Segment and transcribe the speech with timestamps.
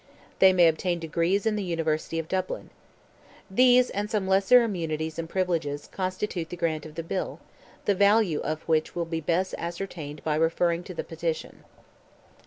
[0.39, 2.71] They may obtain degrees in the University of Dublin.
[3.51, 7.39] These, and some lesser immunities and privileges, constitute the grant of the bill,
[7.85, 11.63] the value of which will be best ascertained by referring to the petition."